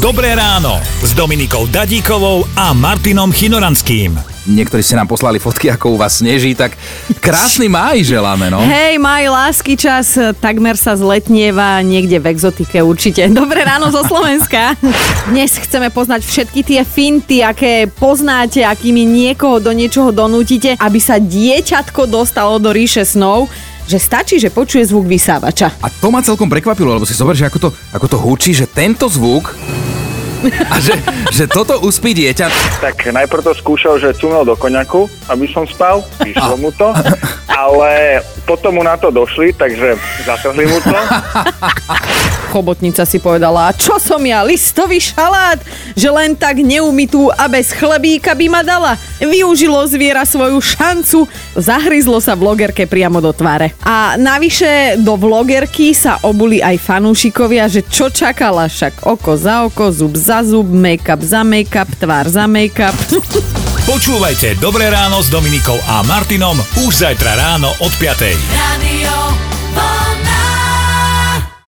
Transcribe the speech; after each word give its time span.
Dobré 0.00 0.32
ráno 0.32 0.80
s 1.04 1.12
Dominikou 1.12 1.68
Dadíkovou 1.68 2.48
a 2.56 2.72
Martinom 2.72 3.28
Chinoranským. 3.28 4.16
Niektorí 4.48 4.80
ste 4.80 4.96
nám 4.96 5.04
poslali 5.04 5.36
fotky, 5.36 5.68
ako 5.68 5.92
u 5.92 5.96
vás 6.00 6.24
sneží, 6.24 6.56
tak 6.56 6.72
krásny 7.20 7.68
máj 7.68 8.08
želáme, 8.08 8.48
no. 8.48 8.64
Hej, 8.64 8.96
maj, 8.96 9.28
lásky 9.28 9.76
čas, 9.76 10.16
takmer 10.40 10.80
sa 10.80 10.96
zletnieva 10.96 11.84
niekde 11.84 12.16
v 12.16 12.32
exotike 12.32 12.80
určite. 12.80 13.28
Dobré 13.28 13.60
ráno 13.60 13.92
zo 13.92 14.00
Slovenska. 14.00 14.72
Dnes 15.28 15.60
chceme 15.60 15.92
poznať 15.92 16.24
všetky 16.24 16.60
tie 16.64 16.80
finty, 16.80 17.44
aké 17.44 17.84
poznáte, 17.84 18.64
akými 18.64 19.04
niekoho 19.04 19.60
do 19.60 19.68
niečoho 19.76 20.16
donútite, 20.16 20.80
aby 20.80 20.96
sa 20.96 21.20
dieťatko 21.20 22.08
dostalo 22.08 22.56
do 22.56 22.72
ríše 22.72 23.04
snov 23.04 23.52
že 23.90 23.98
stačí, 23.98 24.38
že 24.38 24.54
počuje 24.54 24.86
zvuk 24.86 25.02
vysávača. 25.02 25.74
A 25.82 25.90
to 25.90 26.14
ma 26.14 26.22
celkom 26.22 26.46
prekvapilo, 26.46 26.94
lebo 26.94 27.02
si 27.02 27.10
zober, 27.10 27.34
že 27.34 27.50
ako 27.50 27.58
to, 27.58 27.68
ako 27.90 28.06
to 28.06 28.16
hučí, 28.22 28.54
že 28.54 28.70
tento 28.70 29.10
zvuk 29.10 29.50
a 30.48 30.76
že, 30.80 30.94
že 31.30 31.44
toto 31.46 31.80
uspí 31.84 32.16
dieťa. 32.16 32.46
Tak 32.80 33.12
najprv 33.12 33.42
to 33.44 33.52
skúšal, 33.56 34.00
že 34.00 34.16
cumel 34.16 34.44
do 34.44 34.56
koňaku, 34.56 35.06
aby 35.28 35.46
som 35.50 35.68
spal, 35.68 36.00
vyšlo 36.24 36.56
mu 36.56 36.70
to, 36.72 36.90
ale 37.48 38.20
potom 38.48 38.80
mu 38.80 38.82
na 38.82 38.96
to 38.96 39.12
došli, 39.12 39.52
takže 39.52 39.96
zatrhli 40.24 40.64
mu 40.64 40.78
to. 40.80 40.96
Chobotnica 42.50 43.06
si 43.06 43.22
povedala, 43.22 43.70
čo 43.78 44.02
som 44.02 44.18
ja, 44.26 44.42
listový 44.42 44.98
šalát, 44.98 45.62
že 45.94 46.10
len 46.10 46.34
tak 46.34 46.58
neumytú 46.58 47.30
a 47.30 47.46
bez 47.46 47.70
chlebíka 47.70 48.34
by 48.34 48.46
ma 48.50 48.66
dala. 48.66 48.98
Využilo 49.22 49.78
zviera 49.86 50.26
svoju 50.26 50.58
šancu, 50.58 51.30
zahryzlo 51.54 52.18
sa 52.18 52.34
vlogerke 52.34 52.90
priamo 52.90 53.22
do 53.22 53.30
tváre. 53.30 53.70
A 53.86 54.18
navyše 54.18 54.98
do 54.98 55.14
vlogerky 55.14 55.94
sa 55.94 56.18
obuli 56.26 56.58
aj 56.58 56.82
fanúšikovia, 56.82 57.70
že 57.70 57.86
čo 57.86 58.10
čakala, 58.10 58.66
však 58.66 59.06
oko 59.06 59.38
za 59.38 59.70
oko, 59.70 59.94
zub 59.94 60.18
za 60.18 60.42
zub, 60.42 60.66
make-up 60.66 61.22
za 61.22 61.46
make-up, 61.46 61.86
tvár 62.02 62.26
za 62.26 62.50
make-up. 62.50 62.98
Počúvajte 63.90 64.58
Dobré 64.62 64.86
ráno 64.86 65.18
s 65.18 65.32
Dominikou 65.32 65.78
a 65.86 66.02
Martinom 66.06 66.58
už 66.86 67.06
zajtra 67.06 67.34
ráno 67.38 67.74
od 67.82 67.92
5. 67.98 68.38
Radio 68.54 69.39